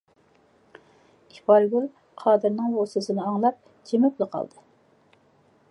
ئىپارگۈل 1.33 1.85
قادىرنىڭ 2.23 2.73
بۇ 2.77 2.85
سۆزىنى 2.95 3.25
ئاڭلاپ 3.27 3.61
جىمىپلا 3.91 4.29
قالدى. 4.37 4.65